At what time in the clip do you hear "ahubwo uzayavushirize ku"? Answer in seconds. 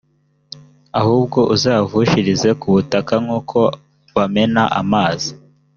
0.99-2.67